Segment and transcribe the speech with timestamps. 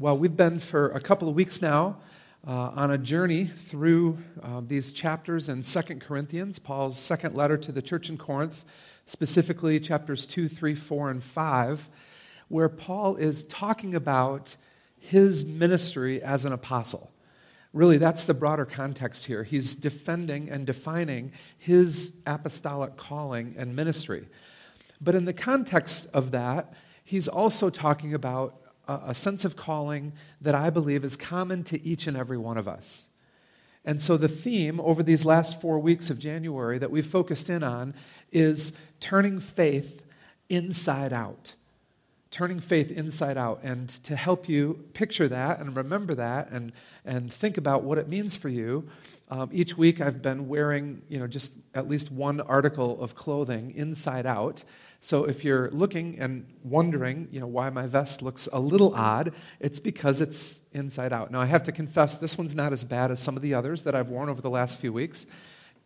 [0.00, 1.98] Well, we've been for a couple of weeks now
[2.48, 7.70] uh, on a journey through uh, these chapters in Second Corinthians, Paul's second letter to
[7.70, 8.64] the church in Corinth,
[9.04, 11.90] specifically chapters 2, 3, 4, and 5,
[12.48, 14.56] where Paul is talking about
[14.96, 17.12] his ministry as an apostle.
[17.74, 19.44] Really, that's the broader context here.
[19.44, 24.28] He's defending and defining his apostolic calling and ministry.
[24.98, 26.72] But in the context of that,
[27.04, 28.59] he's also talking about
[29.06, 32.68] a, sense of calling that I believe is common to each and every one of
[32.68, 33.08] us.
[33.84, 37.62] And so the theme over these last four weeks of January that we've focused in
[37.62, 37.94] on
[38.30, 40.02] is turning faith
[40.48, 41.54] inside out
[42.30, 43.60] turning faith inside out.
[43.62, 46.72] And to help you picture that and remember that and,
[47.04, 48.88] and think about what it means for you,
[49.28, 53.72] um, each week I've been wearing, you know, just at least one article of clothing
[53.76, 54.62] inside out.
[55.02, 59.32] So if you're looking and wondering, you know, why my vest looks a little odd,
[59.58, 61.30] it's because it's inside out.
[61.30, 63.82] Now I have to confess, this one's not as bad as some of the others
[63.82, 65.24] that I've worn over the last few weeks.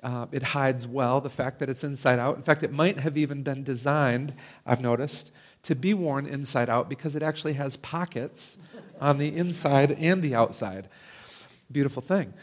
[0.02, 2.36] Uh, it hides well the fact that it's inside out.
[2.36, 4.34] In fact, it might have even been designed,
[4.66, 5.30] I've noticed,
[5.62, 8.58] to be worn inside out because it actually has pockets
[9.00, 10.88] on the inside and the outside.
[11.72, 12.34] Beautiful thing.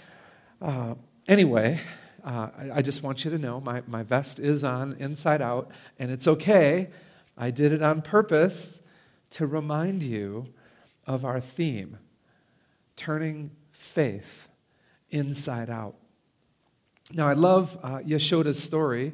[0.61, 0.95] Uh,
[1.27, 1.79] anyway,
[2.23, 5.71] uh, I, I, just want you to know my, my vest is on inside out,
[5.99, 6.89] and it's okay.
[7.37, 8.79] I did it on purpose
[9.31, 10.47] to remind you
[11.07, 11.97] of our theme
[12.95, 14.47] turning faith
[15.09, 15.95] inside out.
[17.13, 19.13] Now, I love uh, Yashoda's story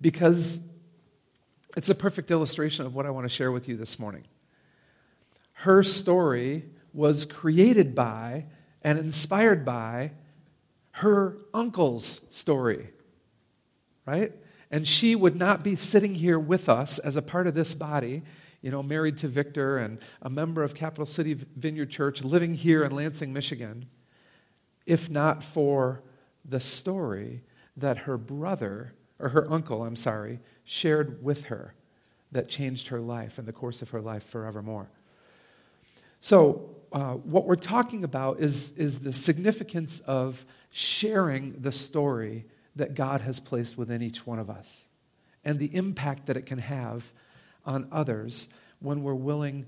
[0.00, 0.60] because
[1.76, 4.24] it's a perfect illustration of what I want to share with you this morning.
[5.54, 8.44] Her story was created by
[8.82, 10.12] and inspired by
[10.92, 12.88] her uncle's story,
[14.06, 14.32] right?
[14.70, 18.22] And she would not be sitting here with us as a part of this body,
[18.60, 22.84] you know, married to Victor and a member of Capital City Vineyard Church, living here
[22.84, 23.86] in Lansing, Michigan,
[24.86, 26.02] if not for
[26.44, 27.42] the story
[27.76, 31.74] that her brother, or her uncle, I'm sorry, shared with her
[32.32, 34.88] that changed her life and the course of her life forevermore.
[36.20, 42.44] So, uh, what we're talking about is, is the significance of sharing the story
[42.76, 44.84] that God has placed within each one of us
[45.44, 47.04] and the impact that it can have
[47.64, 48.48] on others
[48.80, 49.66] when we're willing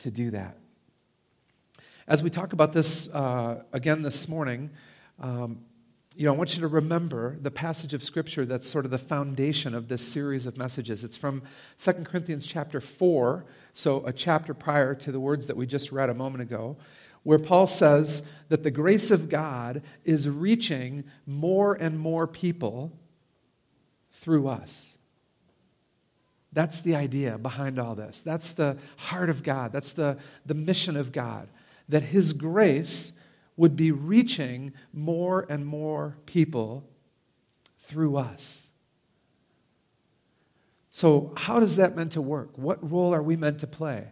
[0.00, 0.56] to do that.
[2.06, 4.70] As we talk about this uh, again this morning,
[5.20, 5.60] um,
[6.16, 8.98] you know, I want you to remember the passage of Scripture that's sort of the
[8.98, 11.04] foundation of this series of messages.
[11.04, 11.42] It's from
[11.78, 16.10] 2 Corinthians chapter 4, so a chapter prior to the words that we just read
[16.10, 16.76] a moment ago,
[17.22, 22.92] where Paul says that the grace of God is reaching more and more people
[24.14, 24.94] through us.
[26.52, 28.20] That's the idea behind all this.
[28.20, 29.72] That's the heart of God.
[29.72, 31.48] That's the, the mission of God.
[31.88, 33.12] That His grace
[33.60, 36.82] would be reaching more and more people
[37.80, 38.70] through us.
[40.90, 42.56] So, how does that meant to work?
[42.56, 44.06] What role are we meant to play?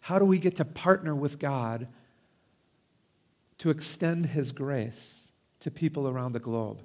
[0.00, 1.88] How do we get to partner with God
[3.58, 5.28] to extend His grace
[5.60, 6.80] to people around the globe?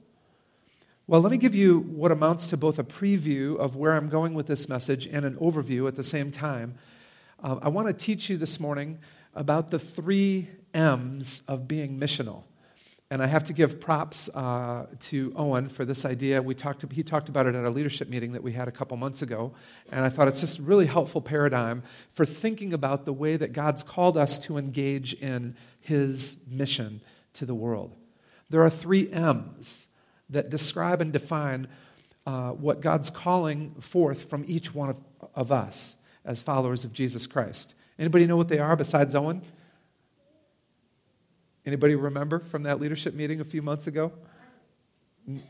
[1.07, 4.33] Well, let me give you what amounts to both a preview of where I'm going
[4.33, 6.75] with this message and an overview at the same time.
[7.41, 8.99] Uh, I want to teach you this morning
[9.33, 12.43] about the three M's of being missional.
[13.09, 16.41] And I have to give props uh, to Owen for this idea.
[16.41, 18.95] We talked, he talked about it at a leadership meeting that we had a couple
[18.95, 19.51] months ago.
[19.91, 21.83] And I thought it's just a really helpful paradigm
[22.13, 27.01] for thinking about the way that God's called us to engage in his mission
[27.33, 27.93] to the world.
[28.49, 29.87] There are three M's
[30.29, 31.67] that describe and define
[32.25, 34.97] uh, what God's calling forth from each one of,
[35.35, 37.75] of us as followers of Jesus Christ.
[38.01, 39.43] Anybody know what they are besides Owen?
[41.67, 44.11] Anybody remember from that leadership meeting a few months ago?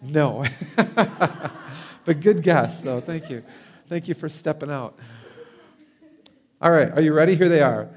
[0.00, 0.44] No.
[0.76, 3.00] but good guess, though.
[3.00, 3.42] Thank you.
[3.88, 4.96] Thank you for stepping out.
[6.60, 7.34] All right, are you ready?
[7.34, 7.88] Here they are.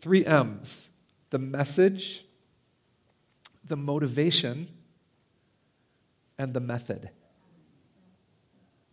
[0.00, 0.88] Three M's
[1.28, 2.24] the message,
[3.68, 4.68] the motivation,
[6.38, 7.10] and the method.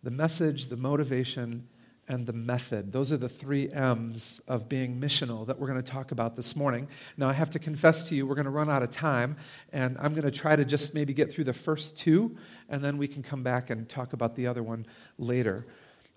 [0.03, 1.69] The message, the motivation,
[2.11, 2.91] and the method.
[2.91, 6.57] Those are the three M's of being missional that we're going to talk about this
[6.57, 6.89] morning.
[7.15, 9.37] Now, I have to confess to you, we're going to run out of time,
[9.71, 12.35] and I'm going to try to just maybe get through the first two,
[12.67, 14.85] and then we can come back and talk about the other one
[15.17, 15.65] later.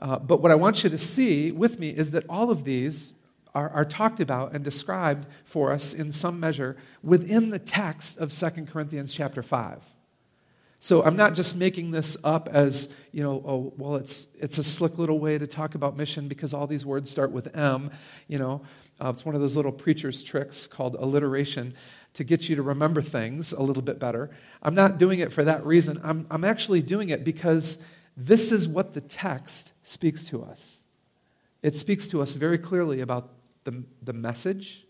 [0.01, 3.15] Uh, but what I want you to see with me is that all of these
[3.55, 8.33] are, are talked about and described for us in some measure within the text of
[8.33, 9.94] 2 Corinthians chapter 5.
[10.85, 14.63] So I'm not just making this up as, you know, oh, well, it's, it's a
[14.63, 17.91] slick little way to talk about mission because all these words start with M.
[18.29, 18.61] You know,
[19.01, 21.73] uh, it's one of those little preacher's tricks called alliteration
[22.13, 24.29] to get you to remember things a little bit better.
[24.63, 26.03] I'm not doing it for that reason.
[26.05, 27.79] I'm, I'm actually doing it because
[28.15, 30.83] this is what the text speaks to us.
[31.63, 33.31] It speaks to us very clearly about
[33.65, 34.85] the, the message,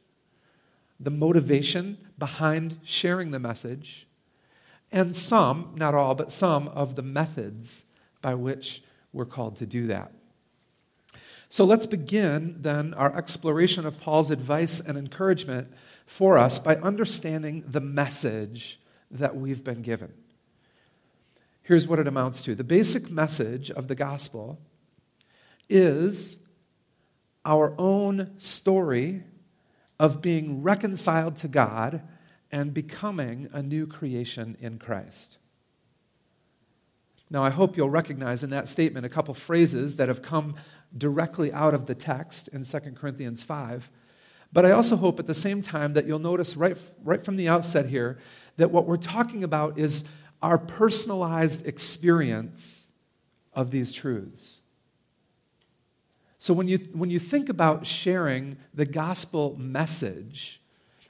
[0.98, 4.08] the motivation behind sharing the message
[4.94, 7.82] and some, not all, but some of the methods
[8.22, 8.80] by which
[9.12, 10.12] we're called to do that.
[11.48, 15.68] So let's begin then our exploration of Paul's advice and encouragement
[16.06, 18.78] for us by understanding the message
[19.10, 20.12] that we've been given.
[21.62, 24.60] Here's what it amounts to the basic message of the gospel
[25.68, 26.36] is
[27.44, 29.24] our own story
[29.98, 32.02] of being reconciled to God
[32.54, 35.38] and becoming a new creation in Christ.
[37.28, 40.54] Now, I hope you'll recognize in that statement a couple phrases that have come
[40.96, 43.90] directly out of the text in 2 Corinthians 5.
[44.52, 47.48] But I also hope at the same time that you'll notice right, right from the
[47.48, 48.18] outset here
[48.56, 50.04] that what we're talking about is
[50.40, 52.86] our personalized experience
[53.52, 54.60] of these truths.
[56.38, 60.60] So when you, when you think about sharing the gospel message,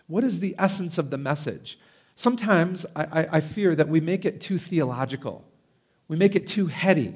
[0.06, 1.78] what is the essence of the message?
[2.16, 5.44] Sometimes I, I, fear that we make it too theological,
[6.06, 7.14] we make it too heady,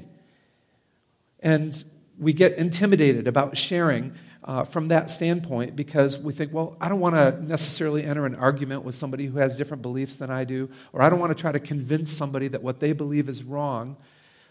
[1.40, 1.84] and
[2.18, 4.12] we get intimidated about sharing
[4.42, 8.34] uh, from that standpoint because we think, well, I don't want to necessarily enter an
[8.34, 11.40] argument with somebody who has different beliefs than I do, or I don't want to
[11.40, 13.96] try to convince somebody that what they believe is wrong.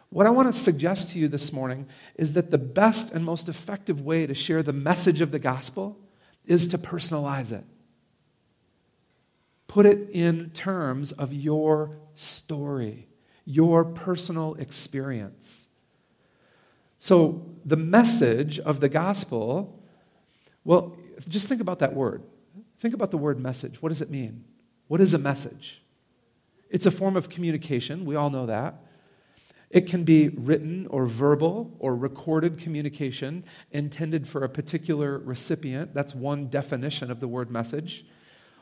[0.09, 3.49] What I want to suggest to you this morning is that the best and most
[3.49, 5.97] effective way to share the message of the gospel
[6.45, 7.65] is to personalize it.
[9.67, 13.07] Put it in terms of your story,
[13.45, 15.67] your personal experience.
[16.99, 19.83] So, the message of the gospel,
[20.63, 20.97] well,
[21.27, 22.23] just think about that word.
[22.79, 23.81] Think about the word message.
[23.81, 24.45] What does it mean?
[24.87, 25.81] What is a message?
[26.69, 28.05] It's a form of communication.
[28.05, 28.83] We all know that.
[29.69, 35.93] It can be written or verbal or recorded communication intended for a particular recipient.
[35.93, 38.05] That's one definition of the word message.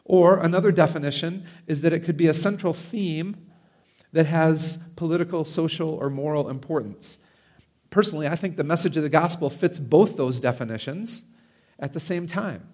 [0.06, 3.36] Or another definition is that it could be a central theme
[4.14, 7.20] that has political, social, or moral importance.
[7.90, 11.24] Personally, I think the message of the gospel fits both those definitions
[11.80, 12.68] at the same time.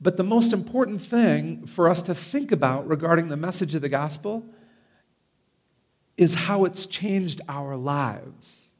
[0.00, 3.88] But the most important thing for us to think about regarding the message of the
[3.88, 4.46] gospel
[6.16, 8.70] is how it's changed our lives.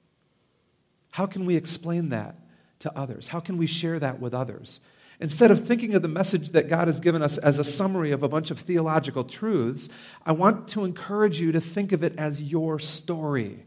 [1.10, 2.36] How can we explain that
[2.80, 3.26] to others?
[3.26, 4.80] How can we share that with others?
[5.20, 8.22] Instead of thinking of the message that God has given us as a summary of
[8.22, 9.88] a bunch of theological truths,
[10.24, 13.64] I want to encourage you to think of it as your story.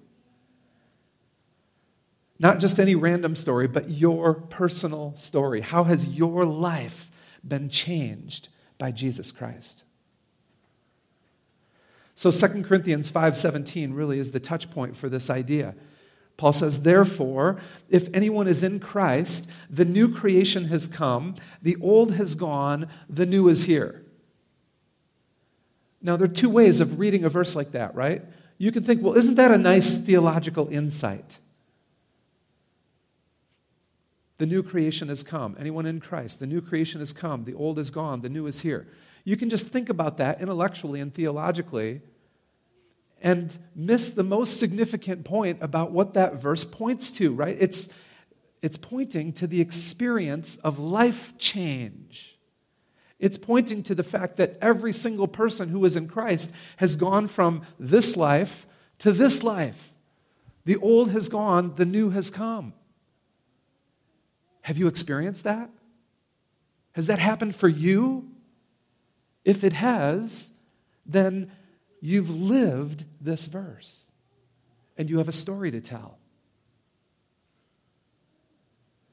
[2.40, 5.62] Not just any random story, but your personal story.
[5.62, 7.12] How has your life
[7.48, 9.84] been changed by Jesus Christ?
[12.16, 15.76] So 2 Corinthians 5:17 really is the touch point for this idea.
[16.42, 22.16] Paul says, Therefore, if anyone is in Christ, the new creation has come, the old
[22.16, 24.04] has gone, the new is here.
[26.02, 28.24] Now, there are two ways of reading a verse like that, right?
[28.58, 31.38] You can think, well, isn't that a nice theological insight?
[34.40, 35.56] The new creation has come.
[35.60, 37.44] Anyone in Christ, the new creation has come.
[37.44, 38.22] The old is gone.
[38.22, 38.88] The new is here.
[39.26, 42.02] You can just think about that intellectually and theologically
[43.22, 47.56] and miss the most significant point about what that verse points to, right?
[47.60, 47.88] It's,
[48.62, 52.38] it's pointing to the experience of life change.
[53.20, 57.28] It's pointing to the fact that every single person who is in Christ has gone
[57.28, 58.66] from this life
[59.00, 59.94] to this life.
[60.66, 62.74] The old has gone, the new has come.
[64.62, 65.70] Have you experienced that?
[66.94, 68.28] Has that happened for you?
[69.44, 70.50] If it has,
[71.06, 71.52] then
[72.02, 74.06] You've lived this verse,
[74.98, 76.18] and you have a story to tell.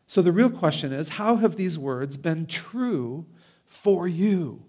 [0.06, 3.26] So the real question is how have these words been true
[3.66, 4.64] for you?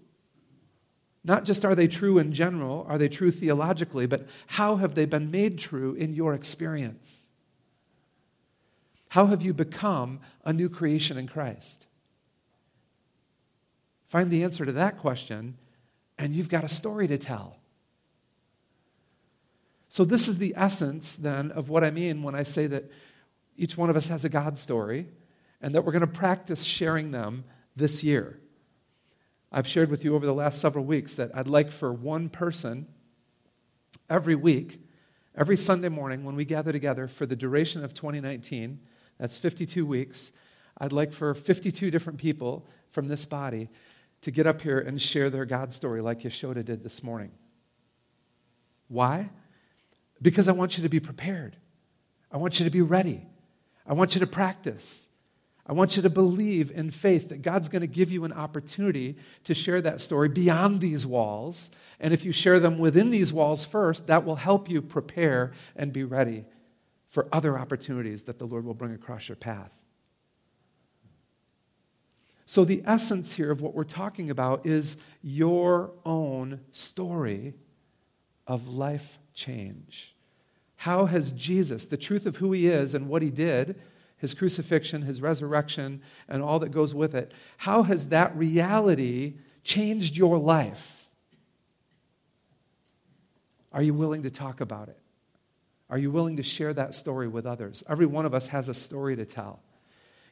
[1.24, 5.06] Not just are they true in general, are they true theologically, but how have they
[5.06, 7.26] been made true in your experience?
[9.08, 11.86] How have you become a new creation in Christ?
[14.08, 15.56] Find the answer to that question,
[16.18, 17.59] and you've got a story to tell.
[19.90, 22.88] So, this is the essence then of what I mean when I say that
[23.56, 25.08] each one of us has a God story
[25.60, 27.42] and that we're going to practice sharing them
[27.74, 28.38] this year.
[29.50, 32.86] I've shared with you over the last several weeks that I'd like for one person
[34.08, 34.80] every week,
[35.36, 38.78] every Sunday morning when we gather together for the duration of 2019,
[39.18, 40.30] that's 52 weeks,
[40.78, 43.68] I'd like for 52 different people from this body
[44.20, 47.32] to get up here and share their God story like Yashoda did this morning.
[48.86, 49.30] Why?
[50.22, 51.56] Because I want you to be prepared.
[52.30, 53.22] I want you to be ready.
[53.86, 55.06] I want you to practice.
[55.66, 59.16] I want you to believe in faith that God's going to give you an opportunity
[59.44, 61.70] to share that story beyond these walls.
[62.00, 65.92] And if you share them within these walls first, that will help you prepare and
[65.92, 66.44] be ready
[67.10, 69.70] for other opportunities that the Lord will bring across your path.
[72.46, 77.54] So, the essence here of what we're talking about is your own story
[78.44, 80.14] of life change.
[80.76, 83.80] How has Jesus, the truth of who he is and what he did,
[84.16, 89.34] his crucifixion, his resurrection, and all that goes with it, how has that reality
[89.64, 91.08] changed your life?
[93.72, 94.98] Are you willing to talk about it?
[95.88, 97.82] Are you willing to share that story with others?
[97.88, 99.60] Every one of us has a story to tell.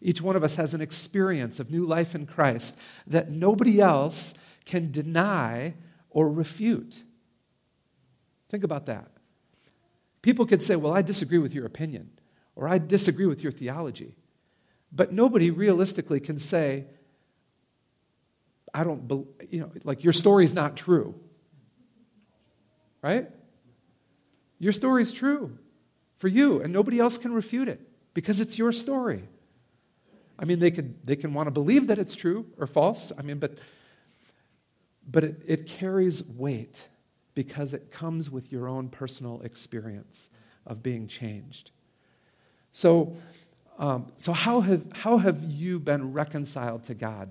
[0.00, 2.76] Each one of us has an experience of new life in Christ
[3.08, 5.74] that nobody else can deny
[6.10, 7.02] or refute.
[8.48, 9.10] Think about that.
[10.22, 12.10] People could say, Well, I disagree with your opinion,
[12.56, 14.14] or I disagree with your theology.
[14.90, 16.86] But nobody realistically can say,
[18.72, 21.14] I don't, be, you know, like your story's not true.
[23.02, 23.28] Right?
[24.58, 25.56] Your story's true
[26.18, 27.80] for you, and nobody else can refute it
[28.12, 29.22] because it's your story.
[30.38, 33.12] I mean, they, could, they can want to believe that it's true or false.
[33.16, 33.58] I mean, but,
[35.08, 36.82] but it, it carries weight
[37.38, 40.28] because it comes with your own personal experience
[40.66, 41.70] of being changed.
[42.72, 43.16] So,
[43.78, 47.30] um, so how, have, how have you been reconciled to God?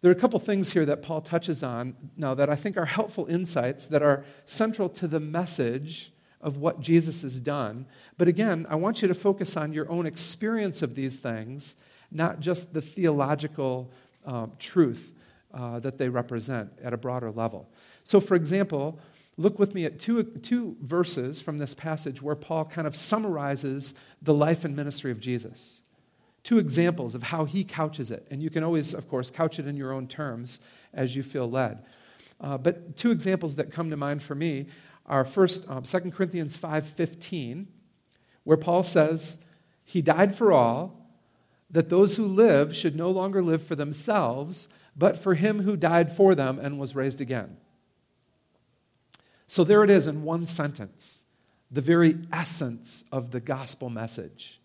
[0.00, 2.86] There are a couple things here that Paul touches on now that I think are
[2.86, 7.84] helpful insights that are central to the message of what Jesus has done.
[8.16, 11.76] But again, I want you to focus on your own experience of these things
[12.10, 13.90] not just the theological
[14.24, 15.12] uh, truth
[15.52, 17.68] uh, that they represent at a broader level.
[18.02, 18.98] So, for example,
[19.38, 23.94] look with me at two, two verses from this passage where Paul kind of summarizes
[24.22, 25.80] the life and ministry of Jesus.
[26.42, 28.26] Two examples of how he couches it.
[28.30, 30.60] And you can always, of course, couch it in your own terms
[30.94, 31.84] as you feel led.
[32.40, 34.66] Uh, but two examples that come to mind for me
[35.06, 37.66] are first um, 2 Corinthians 5:15,
[38.44, 39.38] where Paul says,
[39.84, 41.06] "He died for all,
[41.70, 46.14] that those who live should no longer live for themselves, but for him who died
[46.14, 47.56] for them and was raised again.
[49.48, 51.24] So there it is in one sentence,
[51.70, 54.60] the very essence of the gospel message.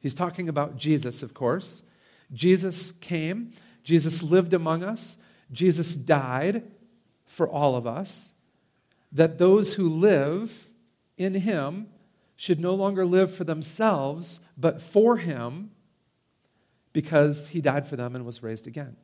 [0.00, 1.82] He's talking about Jesus, of course.
[2.32, 3.52] Jesus came,
[3.82, 5.16] Jesus lived among us,
[5.50, 6.62] Jesus died
[7.26, 8.32] for all of us,
[9.12, 10.52] that those who live
[11.16, 11.88] in him
[12.36, 15.70] should no longer live for themselves, but for him
[16.92, 18.96] because he died for them and was raised again.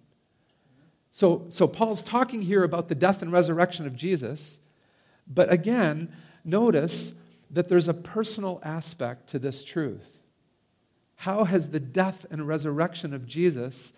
[1.11, 4.59] So, so Paul's talking here about the death and resurrection of Jesus,
[5.27, 6.13] but again,
[6.45, 7.15] notice
[7.51, 10.19] that there's a personal aspect to this truth.
[11.17, 13.93] How has the death and resurrection of Jesus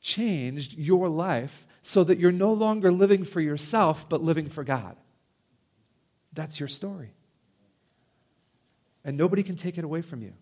[0.00, 4.96] changed your life so that you're no longer living for yourself, but living for God?
[6.32, 7.12] That's your story.
[9.04, 10.32] And nobody can take it away from you.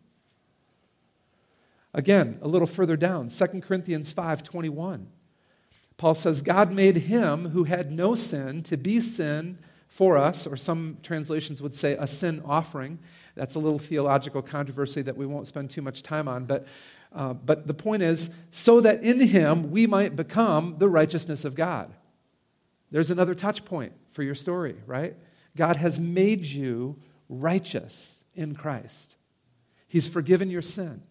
[1.95, 5.07] Again, a little further down, 2 Corinthians 5:21.
[5.99, 10.57] Paul says, God made him who had no sin to be sin for us, or
[10.57, 13.01] some translations would say a sin offering.
[13.35, 16.45] That's a little theological controversy that we won't spend too much time on.
[16.45, 16.67] But,
[17.13, 21.57] uh, but the point is, so that in him we might become the righteousness of
[21.57, 21.93] God.
[22.93, 25.17] There's another touch point for your story, right?
[25.57, 26.97] God has made you
[27.29, 29.17] righteous in Christ,
[29.89, 31.03] He's forgiven your sin.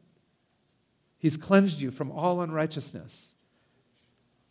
[1.20, 3.34] He's cleansed you from all unrighteousness.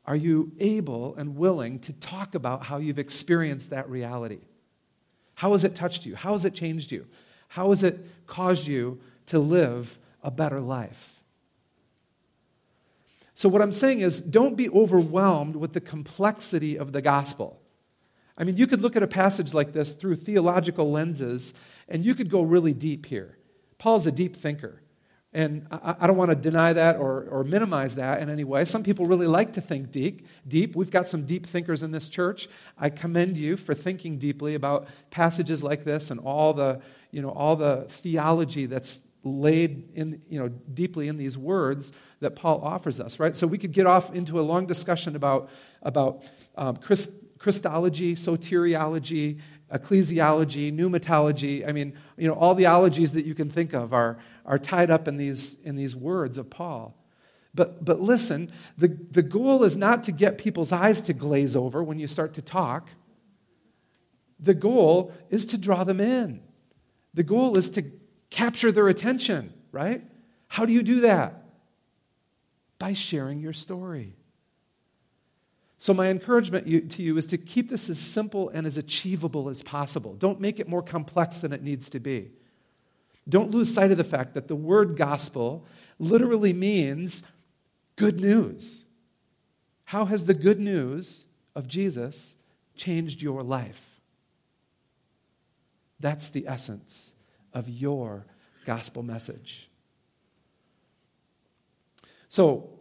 [0.06, 4.40] Are you able and willing to talk about how you've experienced that reality?
[5.34, 6.14] How has it touched you?
[6.14, 7.06] How has it changed you?
[7.48, 11.12] How has it caused you to live a better life?
[13.34, 17.60] So, what I'm saying is, don't be overwhelmed with the complexity of the gospel.
[18.38, 21.52] I mean, you could look at a passage like this through theological lenses,
[21.88, 23.36] and you could go really deep here.
[23.76, 24.80] Paul's a deep thinker.
[25.36, 28.64] And I, I don't want to deny that or, or minimize that in any way.
[28.64, 30.74] Some people really like to think deep, deep.
[30.74, 32.48] We've got some deep thinkers in this church.
[32.78, 37.28] I commend you for thinking deeply about passages like this and all the, you know,
[37.28, 42.98] all the theology that's laid in, you know, deeply in these words that Paul offers
[42.98, 43.36] us, right?
[43.36, 45.50] So we could get off into a long discussion about,
[45.82, 46.22] about
[46.56, 49.40] um, Christ, Christology, soteriology,
[49.72, 51.68] ecclesiology, pneumatology.
[51.68, 54.90] I mean, you know, all the ologies that you can think of are, are tied
[54.90, 56.94] up in these, in these words of Paul.
[57.54, 61.82] But, but listen, the, the goal is not to get people's eyes to glaze over
[61.82, 62.90] when you start to talk.
[64.38, 66.42] The goal is to draw them in.
[67.14, 67.84] The goal is to
[68.28, 70.04] capture their attention, right?
[70.48, 71.42] How do you do that?
[72.78, 74.14] By sharing your story.
[75.78, 79.62] So, my encouragement to you is to keep this as simple and as achievable as
[79.62, 80.14] possible.
[80.14, 82.30] Don't make it more complex than it needs to be.
[83.28, 85.66] Don't lose sight of the fact that the word gospel
[85.98, 87.22] literally means
[87.96, 88.84] good news.
[89.84, 92.36] How has the good news of Jesus
[92.74, 94.00] changed your life?
[96.00, 97.12] That's the essence
[97.52, 98.26] of your
[98.64, 99.68] gospel message.
[102.28, 102.75] So,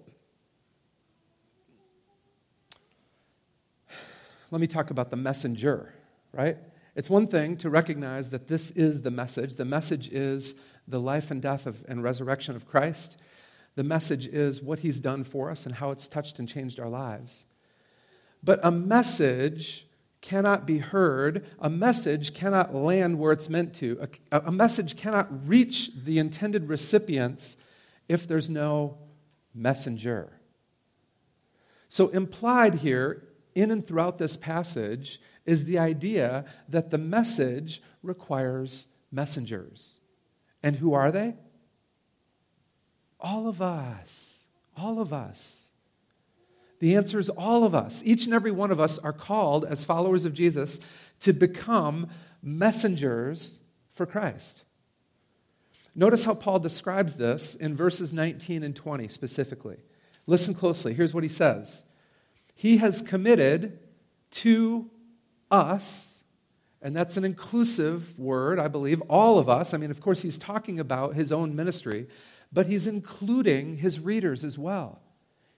[4.56, 5.94] let me talk about the messenger,
[6.32, 6.58] right?
[6.96, 9.56] It's one thing to recognize that this is the message.
[9.56, 10.56] The message is
[10.88, 13.18] the life and death of, and resurrection of Christ.
[13.76, 16.88] The message is what he's done for us and how it's touched and changed our
[16.88, 17.46] lives.
[18.42, 19.88] But a message
[20.22, 21.46] cannot be heard.
[21.60, 24.08] A message cannot land where it's meant to.
[24.32, 27.58] A, a message cannot reach the intended recipients
[28.08, 29.00] if there's no
[29.54, 30.32] messenger.
[31.90, 33.22] So, implied here,
[33.56, 39.98] in and throughout this passage, is the idea that the message requires messengers.
[40.62, 41.36] And who are they?
[43.20, 44.46] All of us.
[44.78, 45.64] All of us.
[46.80, 48.04] The answer is all of us.
[48.06, 50.80] Each and every one of us are called, as followers of Jesus,
[51.22, 52.10] to become
[52.44, 53.60] messengers
[53.96, 54.64] for Christ.
[55.96, 59.78] Notice how Paul describes this in verses 19 and 20 specifically.
[60.28, 60.94] Listen closely.
[60.94, 61.86] Here's what he says
[62.56, 63.80] He has committed
[64.32, 64.90] to
[65.52, 66.24] us,
[66.82, 69.74] and that's an inclusive word, I believe, all of us.
[69.74, 72.08] I mean, of course, he's talking about his own ministry,
[72.52, 75.02] but he's including his readers as well.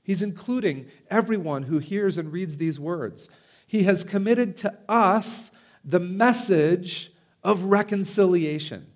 [0.04, 3.30] He's including everyone who hears and reads these words.
[3.68, 5.52] He has committed to us
[5.84, 7.12] the message
[7.44, 8.88] of reconciliation.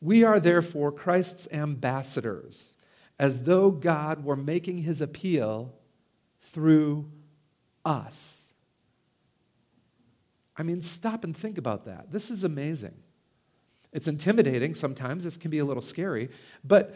[0.00, 2.76] We are therefore Christ's ambassadors,
[3.18, 5.74] as though God were making his appeal
[6.56, 7.06] through
[7.84, 8.48] us.
[10.56, 12.10] I mean, stop and think about that.
[12.10, 12.94] This is amazing.
[13.92, 16.30] It's intimidating sometimes, this can be a little scary,
[16.64, 16.94] but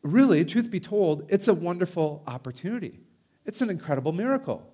[0.00, 2.98] really, truth be told, it's a wonderful opportunity.
[3.44, 4.66] It's an incredible miracle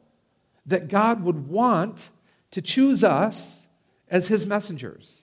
[0.67, 2.11] that God would want
[2.53, 3.67] to choose us
[4.09, 5.23] as his messengers,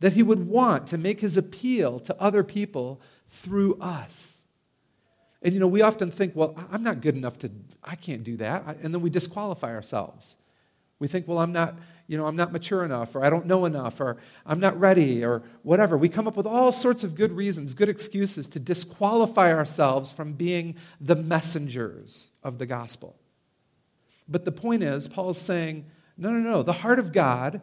[0.00, 4.43] that he would want to make his appeal to other people through us.
[5.44, 7.50] And you know, we often think, well, I'm not good enough to,
[7.82, 8.78] I can't do that.
[8.82, 10.36] And then we disqualify ourselves.
[10.98, 11.76] We think, well, I'm not,
[12.06, 15.22] you know, I'm not mature enough, or I don't know enough, or I'm not ready,
[15.22, 15.98] or whatever.
[15.98, 20.32] We come up with all sorts of good reasons, good excuses to disqualify ourselves from
[20.32, 23.16] being the messengers of the gospel.
[24.26, 25.84] But the point is, Paul's saying,
[26.16, 26.62] no, no, no.
[26.62, 27.60] The heart of God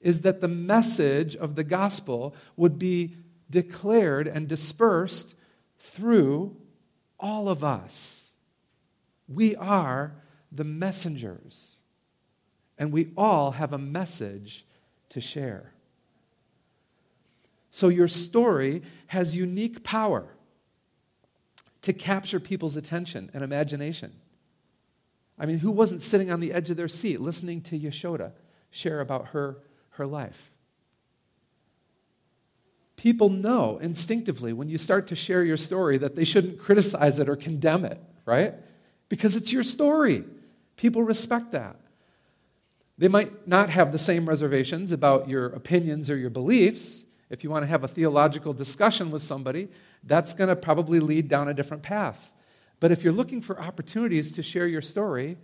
[0.00, 3.14] is that the message of the gospel would be
[3.50, 5.34] declared and dispersed
[5.78, 6.56] through
[7.20, 8.32] all of us.
[9.28, 10.12] We are
[10.50, 11.76] the messengers
[12.80, 14.64] and we all have a message
[15.10, 15.72] to share.
[17.68, 20.26] So, your story has unique power
[21.82, 24.12] to capture people's attention and imagination.
[25.38, 28.32] I mean, who wasn't sitting on the edge of their seat listening to Yashoda
[28.70, 29.58] share about her,
[29.90, 30.49] her life?
[33.00, 37.30] People know instinctively when you start to share your story that they shouldn't criticize it
[37.30, 38.52] or condemn it, right?
[39.08, 40.22] Because it's your story.
[40.76, 41.76] People respect that.
[42.98, 47.04] They might not have the same reservations about your opinions or your beliefs.
[47.30, 49.68] If you want to have a theological discussion with somebody,
[50.04, 52.30] that's going to probably lead down a different path.
[52.80, 55.38] But if you're looking for opportunities to share your story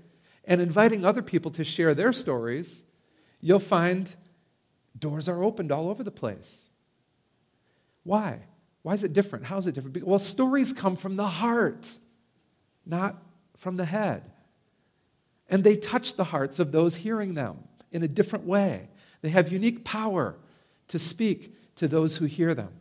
[0.44, 2.82] and inviting other people to share their stories,
[3.40, 4.14] you'll find
[4.98, 6.68] doors are opened all over the place.
[8.06, 8.38] Why?
[8.82, 9.44] Why is it different?
[9.44, 10.06] How is it different?
[10.06, 11.90] Well, stories come from the heart,
[12.86, 13.20] not
[13.58, 14.22] from the head.
[15.50, 17.58] And they touch the hearts of those hearing them
[17.90, 18.88] in a different way.
[19.22, 20.36] They have unique power
[20.88, 22.72] to speak to those who hear them.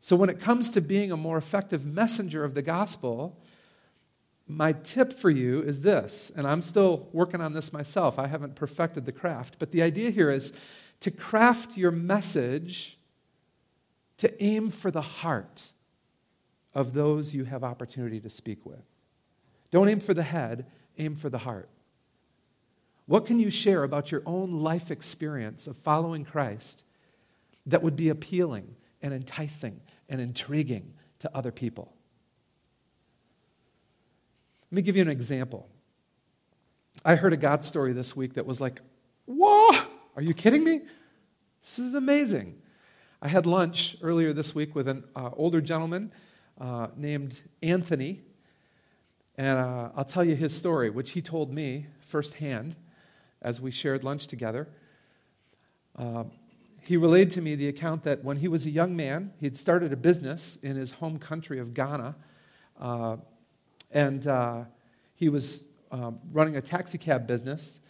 [0.00, 3.40] So, when it comes to being a more effective messenger of the gospel,
[4.48, 8.18] my tip for you is this, and I'm still working on this myself.
[8.18, 10.52] I haven't perfected the craft, but the idea here is
[11.00, 12.95] to craft your message
[14.18, 15.62] to aim for the heart
[16.74, 18.84] of those you have opportunity to speak with.
[19.70, 20.66] Don't aim for the head,
[20.98, 21.68] aim for the heart.
[23.06, 26.82] What can you share about your own life experience of following Christ
[27.66, 31.92] that would be appealing and enticing and intriguing to other people?
[34.70, 35.68] Let me give you an example.
[37.04, 38.80] I heard a God story this week that was like,
[39.26, 39.70] whoa,
[40.16, 40.80] are you kidding me?
[41.62, 42.60] This is amazing.
[43.22, 46.12] I had lunch earlier this week with an uh, older gentleman
[46.60, 48.20] uh, named Anthony,
[49.36, 52.76] and uh, I'll tell you his story, which he told me firsthand
[53.40, 54.68] as we shared lunch together.
[55.98, 56.24] Uh,
[56.82, 59.94] he relayed to me the account that when he was a young man, he'd started
[59.94, 62.14] a business in his home country of Ghana,
[62.78, 63.16] uh,
[63.92, 64.64] and uh,
[65.14, 65.64] he was
[66.32, 67.80] running a taxi cab business,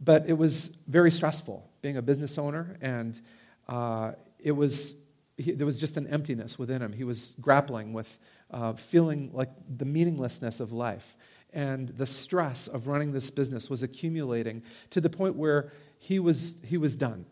[0.00, 3.20] but it was very stressful being a business owner, and
[3.68, 4.94] uh, it was
[5.40, 6.92] he, there was just an emptiness within him.
[6.92, 8.18] He was grappling with
[8.50, 11.16] uh, feeling like the meaninglessness of life.
[11.52, 16.54] And the stress of running this business was accumulating to the point where he was,
[16.62, 17.26] he was done.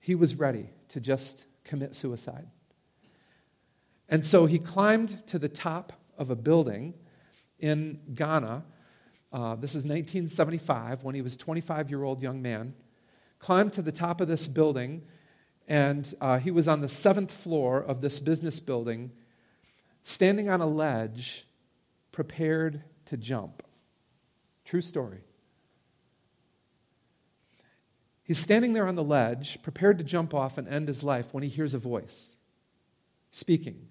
[0.00, 2.46] He was ready to just commit suicide.
[4.08, 6.94] And so he climbed to the top of a building
[7.60, 8.64] in Ghana.
[9.32, 12.74] Uh, this is 1975 when he was 25 year old young man.
[13.38, 15.02] Climbed to the top of this building
[15.70, 19.12] and uh, he was on the seventh floor of this business building,
[20.02, 21.46] standing on a ledge,
[22.10, 23.62] prepared to jump.
[24.64, 25.20] True story.
[28.24, 31.44] He's standing there on the ledge, prepared to jump off and end his life, when
[31.44, 32.36] he hears a voice
[33.30, 33.86] speaking.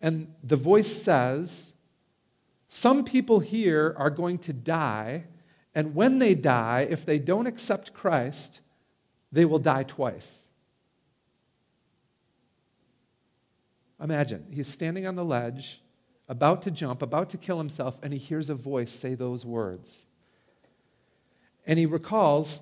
[0.00, 1.72] And the voice says,
[2.68, 5.24] Some people here are going to die,
[5.74, 8.60] and when they die, if they don't accept Christ,
[9.32, 10.48] they will die twice.
[14.02, 15.80] Imagine, he's standing on the ledge,
[16.28, 20.04] about to jump, about to kill himself, and he hears a voice say those words.
[21.66, 22.60] And he recalls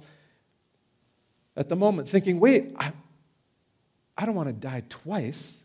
[1.57, 2.93] at the moment thinking, wait, I,
[4.17, 5.63] I don't want to die twice.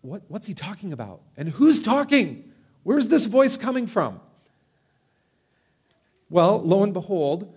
[0.00, 1.20] What, what's he talking about?
[1.36, 2.52] And who's talking?
[2.82, 4.20] Where's this voice coming from?
[6.30, 7.54] Well, lo and behold,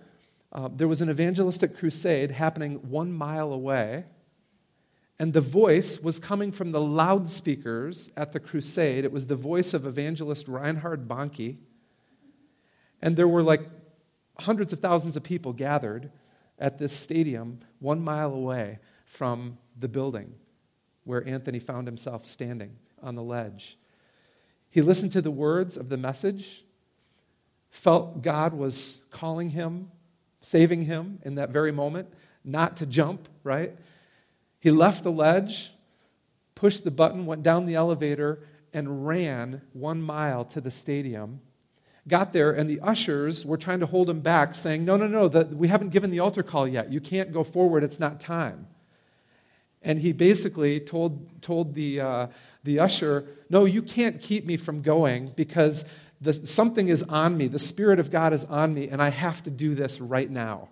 [0.52, 4.04] uh, there was an evangelistic crusade happening one mile away,
[5.18, 9.04] and the voice was coming from the loudspeakers at the crusade.
[9.04, 11.56] It was the voice of evangelist Reinhard Bonnke.
[13.02, 13.62] And there were like
[14.38, 16.10] hundreds of thousands of people gathered
[16.58, 20.34] at this stadium one mile away from the building
[21.04, 23.76] where Anthony found himself standing on the ledge.
[24.70, 26.64] He listened to the words of the message,
[27.70, 29.90] felt God was calling him
[30.40, 32.08] saving him in that very moment,
[32.44, 33.74] not to jump, right?
[34.60, 35.72] He left the ledge,
[36.54, 38.40] pushed the button, went down the elevator,
[38.72, 41.40] and ran one mile to the stadium.
[42.06, 45.28] Got there, and the ushers were trying to hold him back, saying, No, no, no,
[45.28, 46.90] the, we haven't given the altar call yet.
[46.90, 48.66] You can't go forward, it's not time.
[49.82, 52.26] And he basically told, told the, uh,
[52.64, 55.84] the usher, No, you can't keep me from going because
[56.20, 57.48] the, something is on me.
[57.48, 60.68] The Spirit of God is on me, and I have to do this right now.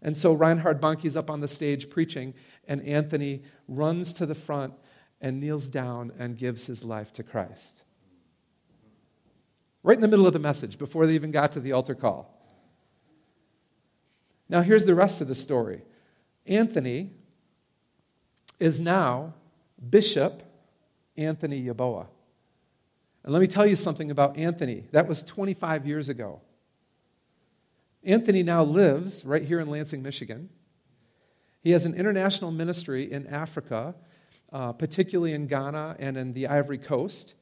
[0.00, 2.34] And so Reinhard Bonnke's up on the stage preaching,
[2.68, 4.74] and Anthony runs to the front
[5.20, 7.82] and kneels down and gives his life to Christ.
[9.82, 12.30] Right in the middle of the message, before they even got to the altar call.
[14.48, 15.82] Now, here's the rest of the story
[16.46, 17.10] Anthony
[18.60, 19.34] is now
[19.90, 20.42] Bishop
[21.16, 22.06] Anthony Yeboah.
[23.24, 24.84] And let me tell you something about Anthony.
[24.92, 26.42] That was 25 years ago.
[28.04, 30.50] Anthony now lives right here in Lansing, Michigan.
[31.62, 33.94] He has an international ministry in Africa,
[34.52, 37.32] uh, particularly in Ghana and in the Ivory Coast.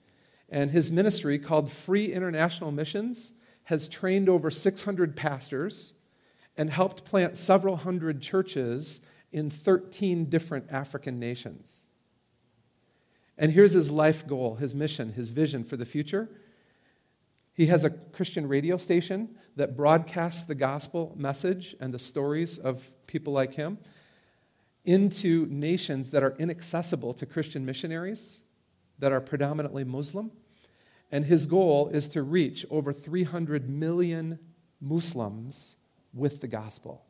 [0.49, 3.33] And his ministry, called Free International Missions,
[3.65, 5.95] has trained over 600 pastors
[6.57, 9.01] and helped plant several hundred churches
[9.33, 11.87] in 13 different African nations.
[13.39, 16.29] And here's his life goal, his mission, his vision for the future.
[17.55, 22.83] He has a Christian radio station that broadcasts the gospel message and the stories of
[23.07, 23.79] people like him
[24.85, 28.41] into nations that are inaccessible to Christian missionaries,
[28.99, 30.31] that are predominantly Muslim.
[31.11, 34.39] And his goal is to reach over 300 million
[34.81, 35.77] Muslims
[36.15, 37.05] with the gospel.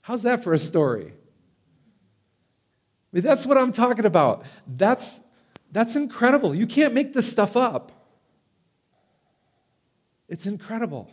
[0.00, 1.12] How's that for a story?
[3.12, 4.44] Mean, that's what I'm talking about.
[4.66, 5.20] That's,
[5.72, 6.54] that's incredible.
[6.54, 7.92] You can't make this stuff up.
[10.28, 11.10] It's incredible.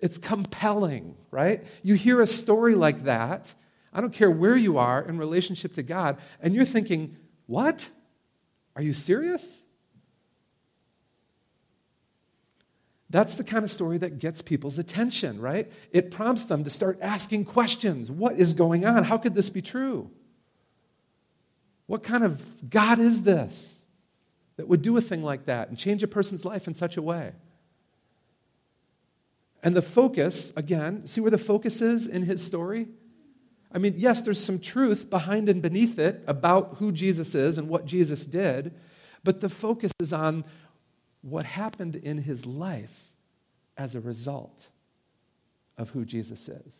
[0.00, 1.64] It's compelling, right?
[1.82, 3.54] You hear a story like that.
[3.92, 7.88] I don't care where you are in relationship to God, and you're thinking, what?
[8.76, 9.60] Are you serious?
[13.10, 15.70] That's the kind of story that gets people's attention, right?
[15.90, 18.08] It prompts them to start asking questions.
[18.08, 19.02] What is going on?
[19.02, 20.10] How could this be true?
[21.90, 23.82] What kind of God is this
[24.56, 27.02] that would do a thing like that and change a person's life in such a
[27.02, 27.32] way?
[29.64, 32.86] And the focus, again, see where the focus is in his story?
[33.72, 37.68] I mean, yes, there's some truth behind and beneath it about who Jesus is and
[37.68, 38.72] what Jesus did,
[39.24, 40.44] but the focus is on
[41.22, 43.10] what happened in his life
[43.76, 44.68] as a result
[45.76, 46.72] of who Jesus is.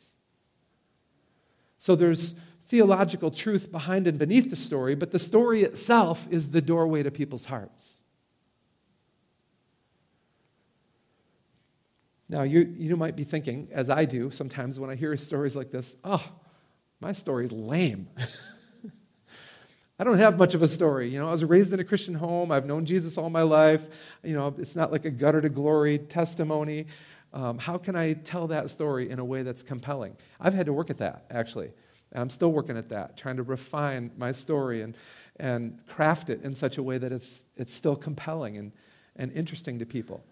[1.79, 2.37] So there's
[2.70, 7.11] theological truth behind and beneath the story, but the story itself is the doorway to
[7.11, 7.94] people's hearts.
[12.28, 15.72] Now, you, you might be thinking, as I do sometimes when I hear stories like
[15.72, 16.24] this, oh,
[17.00, 18.09] my story's lame.
[19.98, 21.11] I don't have much of a story.
[21.11, 22.52] You know, I was raised in a Christian home.
[22.52, 23.83] I've known Jesus all my life.
[24.22, 26.87] You know, it's not like a gutter to glory testimony.
[27.33, 30.16] Um, how can I tell that story in a way that's compelling?
[30.40, 31.72] I've had to work at that, actually.
[32.14, 34.96] I'm still working at that, trying to refine my story and,
[35.37, 38.73] and craft it in such a way that it's, it's still compelling and,
[39.16, 40.25] and interesting to people.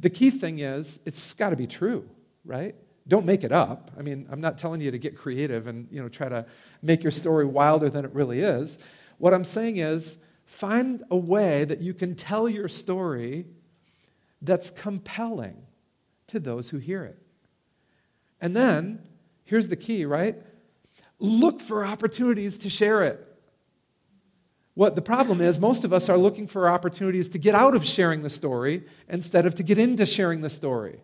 [0.00, 2.08] The key thing is, it's got to be true,
[2.44, 2.74] right?
[3.08, 3.90] Don't make it up.
[3.98, 6.44] I mean, I'm not telling you to get creative and you know, try to
[6.82, 8.78] make your story wilder than it really is.
[9.16, 13.46] What I'm saying is, find a way that you can tell your story
[14.42, 15.56] that's compelling
[16.28, 17.18] to those who hear it.
[18.40, 19.00] And then,
[19.44, 20.36] here's the key, right?
[21.18, 23.24] Look for opportunities to share it.
[24.74, 27.84] What the problem is, most of us are looking for opportunities to get out of
[27.84, 31.00] sharing the story instead of to get into sharing the story.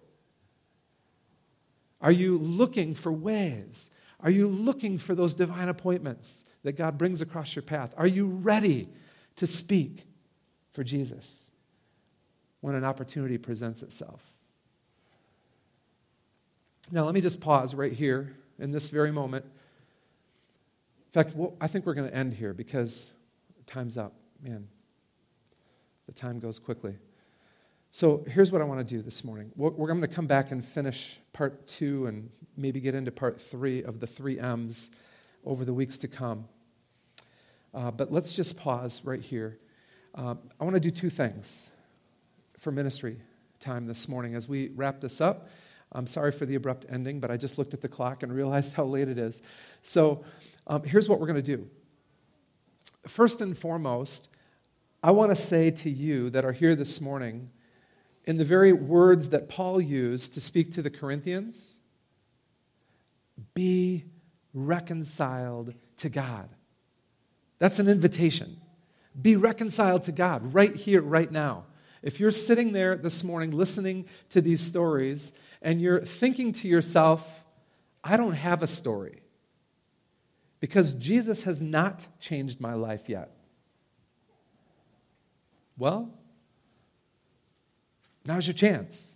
[2.00, 3.90] Are you looking for ways?
[4.20, 7.92] Are you looking for those divine appointments that God brings across your path?
[7.96, 8.88] Are you ready
[9.36, 10.04] to speak
[10.72, 11.42] for Jesus
[12.60, 14.22] when an opportunity presents itself?
[16.92, 19.46] Now, let me just pause right here in this very moment
[21.14, 23.12] in fact, well, I think we're going to end here because
[23.66, 24.14] time's up.
[24.42, 24.66] Man,
[26.06, 26.96] the time goes quickly.
[27.92, 29.52] So here's what I want to do this morning.
[29.54, 33.84] We're, going to come back and finish part two and maybe get into part three
[33.84, 34.90] of the three M's
[35.44, 36.48] over the weeks to come.
[37.72, 39.56] Uh, but let's just pause right here.
[40.16, 41.70] Uh, I want to do two things
[42.58, 43.18] for ministry
[43.60, 45.48] time this morning as we wrap this up.
[45.92, 48.74] I'm sorry for the abrupt ending, but I just looked at the clock and realized
[48.74, 49.40] how late it is.
[49.84, 50.24] So
[50.66, 51.68] um, here's what we're going to do.
[53.06, 54.28] First and foremost,
[55.02, 57.50] I want to say to you that are here this morning,
[58.24, 61.76] in the very words that Paul used to speak to the Corinthians,
[63.52, 64.04] be
[64.54, 66.48] reconciled to God.
[67.58, 68.56] That's an invitation.
[69.20, 71.64] Be reconciled to God right here, right now.
[72.02, 77.26] If you're sitting there this morning listening to these stories and you're thinking to yourself,
[78.02, 79.23] I don't have a story
[80.64, 83.36] because Jesus has not changed my life yet.
[85.76, 86.08] Well,
[88.24, 89.08] now's your chance.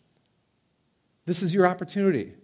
[1.24, 2.34] This is your opportunity.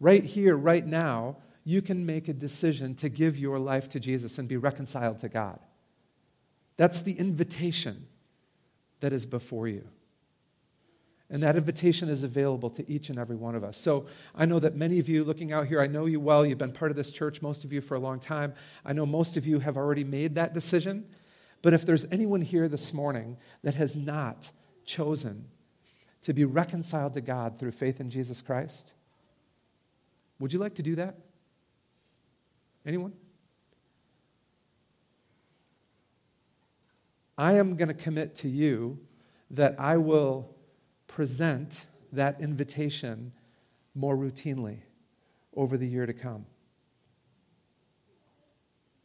[0.00, 4.38] Right here, right now, you can make a decision to give your life to Jesus
[4.38, 5.58] and be reconciled to God.
[6.78, 8.06] That's the invitation
[9.00, 9.86] that is before you.
[11.32, 13.78] And that invitation is available to each and every one of us.
[13.78, 16.44] So I know that many of you looking out here, I know you well.
[16.44, 18.52] You've been part of this church, most of you, for a long time.
[18.84, 21.06] I know most of you have already made that decision.
[21.62, 24.50] But if there's anyone here this morning that has not
[24.84, 25.46] chosen
[26.20, 28.92] to be reconciled to God through faith in Jesus Christ,
[30.38, 31.16] would you like to do that?
[32.84, 33.14] Anyone?
[37.38, 38.98] I am going to commit to you
[39.52, 40.54] that I will
[41.14, 43.32] present that invitation
[43.94, 44.78] more routinely
[45.54, 46.46] over the year to come.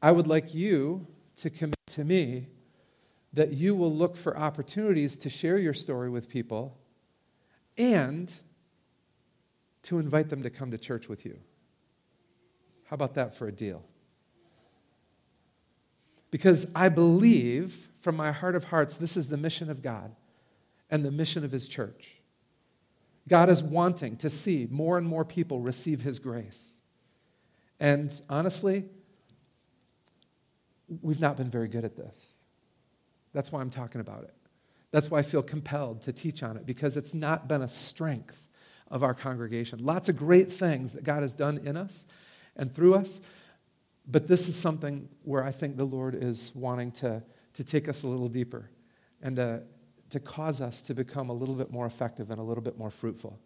[0.02, 1.06] I would like you
[1.38, 2.48] to commit to me
[3.34, 6.78] that you will look for opportunities to share your story with people
[7.78, 8.32] and
[9.84, 11.38] to invite them to come to church with you.
[12.86, 13.84] How about that for a deal?
[16.32, 20.16] Because I believe from my heart of hearts this is the mission of God
[20.90, 22.16] and the mission of his church.
[23.28, 26.74] God is wanting to see more and more people receive his grace.
[27.80, 28.86] And honestly,
[31.02, 32.34] we've not been very good at this.
[33.34, 34.34] That's why I'm talking about it.
[34.92, 38.38] That's why I feel compelled to teach on it, because it's not been a strength
[38.90, 39.84] of our congregation.
[39.84, 42.06] Lots of great things that God has done in us
[42.56, 43.20] and through us,
[44.08, 47.22] but this is something where I think the Lord is wanting to,
[47.56, 48.70] to take us a little deeper
[49.22, 49.64] and to,
[50.10, 52.92] to cause us to become a little bit more effective and a little bit more
[52.92, 53.38] fruitful.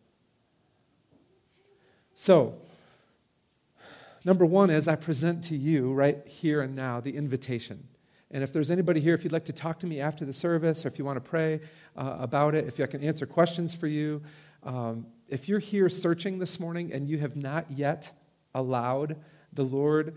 [2.13, 2.55] So,
[4.23, 7.87] number one is I present to you right here and now the invitation.
[8.29, 10.85] And if there's anybody here, if you'd like to talk to me after the service,
[10.85, 11.61] or if you want to pray
[11.97, 14.21] uh, about it, if I can answer questions for you,
[14.63, 18.11] um, if you're here searching this morning and you have not yet
[18.53, 19.17] allowed
[19.53, 20.15] the Lord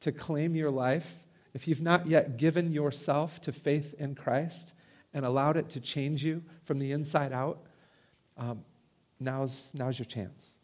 [0.00, 1.16] to claim your life,
[1.54, 4.72] if you've not yet given yourself to faith in Christ
[5.14, 7.62] and allowed it to change you from the inside out,
[8.36, 8.64] um,
[9.18, 10.58] now's, now's your chance.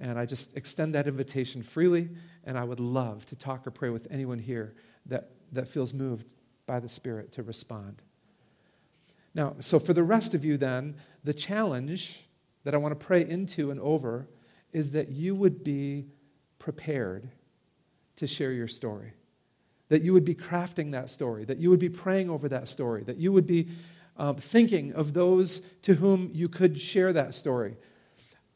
[0.00, 2.08] And I just extend that invitation freely,
[2.44, 4.74] and I would love to talk or pray with anyone here
[5.06, 6.34] that, that feels moved
[6.66, 8.00] by the Spirit to respond.
[9.34, 12.24] Now, so for the rest of you, then, the challenge
[12.64, 14.28] that I want to pray into and over
[14.72, 16.06] is that you would be
[16.58, 17.28] prepared
[18.16, 19.12] to share your story,
[19.88, 23.02] that you would be crafting that story, that you would be praying over that story,
[23.04, 23.68] that you would be
[24.16, 27.76] um, thinking of those to whom you could share that story.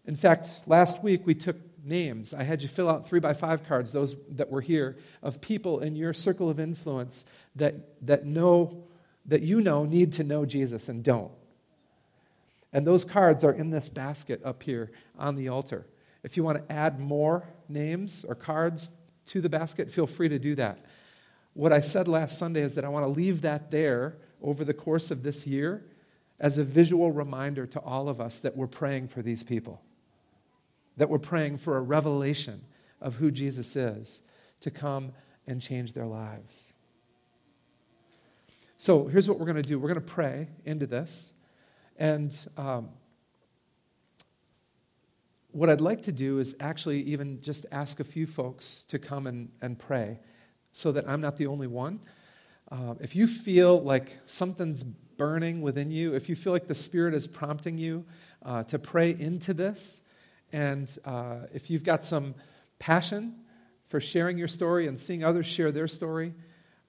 [0.05, 2.35] In fact, last week we took names.
[2.35, 5.81] I had you fill out three by five cards, those that were here, of people
[5.81, 7.25] in your circle of influence
[7.57, 7.75] that,
[8.07, 8.85] that know,
[9.27, 11.33] that you know need to know Jesus and don't.
[12.73, 15.87] And those cards are in this basket up here on the altar.
[16.23, 18.91] If you want to add more names or cards
[19.27, 20.79] to the basket, feel free to do that.
[21.55, 24.75] What I said last Sunday is that I want to leave that there over the
[24.75, 25.85] course of this year
[26.41, 29.83] as a visual reminder to all of us that we're praying for these people
[30.97, 32.63] that we're praying for a revelation
[33.01, 34.23] of who Jesus is
[34.61, 35.13] to come
[35.47, 36.73] and change their lives.
[38.77, 41.33] So here's what we're going to do we're going to pray into this.
[41.99, 42.89] And um,
[45.53, 49.27] what I'd like to do is actually even just ask a few folks to come
[49.27, 50.19] and, and pray
[50.73, 52.01] so that I'm not the only one.
[52.71, 57.15] Uh, if you feel like something's burning within you, if you feel like the Spirit
[57.15, 58.05] is prompting you
[58.45, 60.01] uh, to pray into this,
[60.53, 62.35] and uh, if you've got some
[62.79, 63.35] passion
[63.89, 66.35] for sharing your story and seeing others share their story,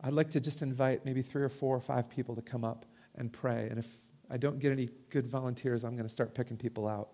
[0.01, 2.85] I'd like to just invite maybe three or four or five people to come up
[3.15, 3.67] and pray.
[3.69, 3.87] And if
[4.29, 7.09] I don't get any good volunteers, I'm going to start picking people out.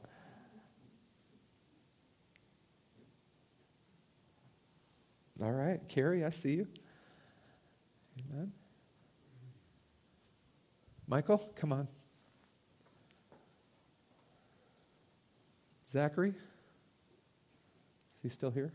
[5.42, 6.68] All right, Carrie, I see you.
[8.32, 8.52] Amen.
[11.08, 11.88] Michael, come on.
[15.92, 16.30] Zachary?
[16.30, 18.72] Is he still here?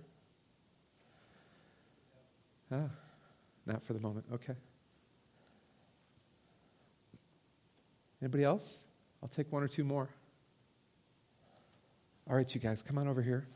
[2.72, 2.88] Ah,
[3.66, 4.24] not for the moment.
[4.33, 4.55] Okay.
[8.22, 8.79] Anybody else?
[9.22, 10.09] I'll take one or two more.
[12.29, 13.46] All right, you guys, come on over here.